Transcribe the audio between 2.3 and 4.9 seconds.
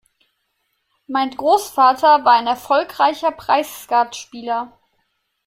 ein erfolgreicher Preisskatspieler.